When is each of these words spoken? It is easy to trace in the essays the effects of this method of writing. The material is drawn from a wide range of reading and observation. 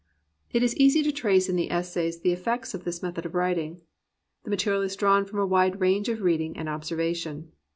It 0.51 0.63
is 0.63 0.75
easy 0.77 1.03
to 1.03 1.11
trace 1.11 1.47
in 1.47 1.55
the 1.55 1.69
essays 1.69 2.21
the 2.21 2.31
effects 2.31 2.73
of 2.73 2.85
this 2.85 3.03
method 3.03 3.23
of 3.23 3.35
writing. 3.35 3.81
The 4.43 4.49
material 4.49 4.81
is 4.81 4.95
drawn 4.95 5.25
from 5.25 5.37
a 5.37 5.45
wide 5.45 5.79
range 5.79 6.09
of 6.09 6.21
reading 6.23 6.57
and 6.57 6.67
observation. 6.67 7.51